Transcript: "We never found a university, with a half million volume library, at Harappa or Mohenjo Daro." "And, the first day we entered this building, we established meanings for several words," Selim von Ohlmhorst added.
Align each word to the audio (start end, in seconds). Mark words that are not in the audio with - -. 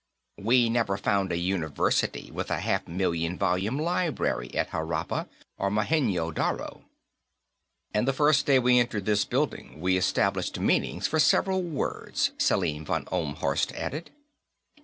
"We 0.39 0.67
never 0.67 0.97
found 0.97 1.31
a 1.31 1.37
university, 1.37 2.31
with 2.31 2.49
a 2.49 2.57
half 2.57 2.87
million 2.87 3.37
volume 3.37 3.77
library, 3.77 4.51
at 4.55 4.71
Harappa 4.71 5.27
or 5.59 5.69
Mohenjo 5.69 6.31
Daro." 6.33 6.85
"And, 7.93 8.07
the 8.07 8.11
first 8.11 8.47
day 8.47 8.57
we 8.57 8.79
entered 8.79 9.05
this 9.05 9.25
building, 9.25 9.79
we 9.79 9.97
established 9.97 10.57
meanings 10.59 11.05
for 11.05 11.19
several 11.19 11.61
words," 11.61 12.31
Selim 12.39 12.83
von 12.83 13.05
Ohlmhorst 13.11 13.75
added. 13.75 14.09